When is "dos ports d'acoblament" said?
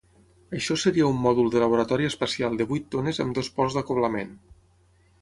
3.41-4.39